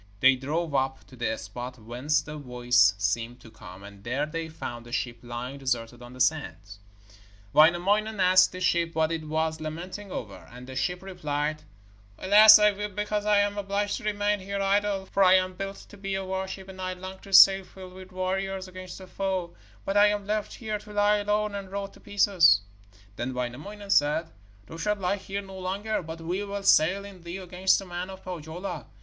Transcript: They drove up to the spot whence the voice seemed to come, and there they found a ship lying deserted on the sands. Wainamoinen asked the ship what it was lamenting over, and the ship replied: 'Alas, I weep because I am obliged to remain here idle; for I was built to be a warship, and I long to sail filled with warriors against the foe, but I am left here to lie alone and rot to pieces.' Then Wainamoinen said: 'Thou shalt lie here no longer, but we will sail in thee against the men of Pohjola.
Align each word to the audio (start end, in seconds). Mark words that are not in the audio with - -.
They 0.19 0.35
drove 0.35 0.73
up 0.73 1.05
to 1.09 1.15
the 1.15 1.37
spot 1.37 1.77
whence 1.77 2.23
the 2.23 2.35
voice 2.35 2.95
seemed 2.97 3.39
to 3.41 3.51
come, 3.51 3.83
and 3.83 4.03
there 4.03 4.25
they 4.25 4.49
found 4.49 4.87
a 4.87 4.91
ship 4.91 5.19
lying 5.21 5.59
deserted 5.59 6.01
on 6.01 6.13
the 6.13 6.19
sands. 6.19 6.79
Wainamoinen 7.53 8.19
asked 8.19 8.51
the 8.51 8.61
ship 8.61 8.95
what 8.95 9.11
it 9.11 9.25
was 9.27 9.61
lamenting 9.61 10.11
over, 10.11 10.49
and 10.51 10.65
the 10.65 10.75
ship 10.75 11.03
replied: 11.03 11.61
'Alas, 12.17 12.57
I 12.57 12.71
weep 12.71 12.95
because 12.95 13.27
I 13.27 13.41
am 13.41 13.59
obliged 13.59 13.97
to 13.97 14.03
remain 14.03 14.39
here 14.39 14.59
idle; 14.59 15.05
for 15.05 15.23
I 15.23 15.39
was 15.45 15.55
built 15.55 15.85
to 15.89 15.97
be 15.97 16.15
a 16.15 16.25
warship, 16.25 16.67
and 16.67 16.81
I 16.81 16.93
long 16.93 17.19
to 17.19 17.31
sail 17.31 17.63
filled 17.63 17.93
with 17.93 18.11
warriors 18.11 18.67
against 18.67 18.97
the 18.97 19.05
foe, 19.05 19.53
but 19.85 19.97
I 19.97 20.07
am 20.07 20.25
left 20.25 20.55
here 20.55 20.79
to 20.79 20.93
lie 20.93 21.17
alone 21.17 21.53
and 21.53 21.71
rot 21.71 21.93
to 21.93 21.99
pieces.' 21.99 22.61
Then 23.17 23.35
Wainamoinen 23.35 23.91
said: 23.91 24.31
'Thou 24.65 24.77
shalt 24.77 24.97
lie 24.97 25.17
here 25.17 25.43
no 25.43 25.59
longer, 25.59 26.01
but 26.01 26.21
we 26.21 26.43
will 26.43 26.63
sail 26.63 27.05
in 27.05 27.21
thee 27.21 27.37
against 27.37 27.77
the 27.77 27.85
men 27.85 28.09
of 28.09 28.23
Pohjola. 28.23 28.87